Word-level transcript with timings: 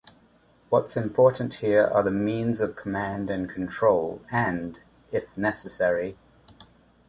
What's 0.69 0.97
important 0.97 1.53
here 1.53 1.85
are 1.85 2.01
the 2.01 2.09
means 2.09 2.59
of 2.59 2.75
command 2.75 3.29
and 3.29 3.47
control 3.47 4.23
and, 4.31 4.79
if 5.11 5.27
necessary... 5.37 6.17